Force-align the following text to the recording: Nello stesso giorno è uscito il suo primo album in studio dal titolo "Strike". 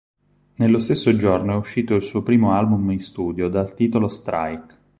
Nello 0.55 0.79
stesso 0.79 1.15
giorno 1.15 1.53
è 1.53 1.57
uscito 1.57 1.93
il 1.93 2.01
suo 2.01 2.23
primo 2.23 2.53
album 2.53 2.89
in 2.89 3.01
studio 3.01 3.49
dal 3.49 3.75
titolo 3.75 4.07
"Strike". 4.07 4.79